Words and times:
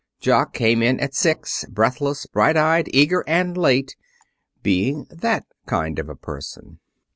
Jock 0.19 0.53
came 0.55 0.81
in 0.81 0.99
at 0.99 1.13
six, 1.13 1.63
breathless, 1.65 2.25
bright 2.25 2.57
eyed, 2.57 2.89
eager, 2.91 3.23
and 3.27 3.55
late, 3.55 3.95
being 4.63 5.05
that 5.11 5.45
kind 5.67 5.99
of 5.99 6.09
a 6.09 6.15
person. 6.15 6.79